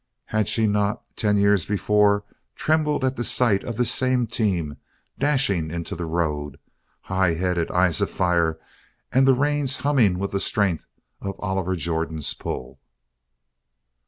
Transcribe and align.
Had 0.25 0.47
she 0.47 0.65
not, 0.65 1.03
ten 1.15 1.37
years 1.37 1.67
before, 1.67 2.23
trembled 2.55 3.05
at 3.05 3.17
the 3.17 3.23
sight 3.23 3.63
of 3.63 3.77
this 3.77 3.91
same 3.91 4.25
team 4.25 4.77
dashing 5.19 5.69
into 5.69 5.95
the 5.95 6.07
road, 6.07 6.57
high 7.01 7.35
headed, 7.35 7.69
eyes 7.69 8.01
of 8.01 8.09
fire, 8.09 8.57
and 9.11 9.27
the 9.27 9.35
reins 9.35 9.75
humming 9.75 10.17
with 10.17 10.31
the 10.31 10.39
strength 10.39 10.87
of 11.21 11.39
Oliver 11.39 11.75
Jordan's 11.75 12.33
pull? 12.33 12.79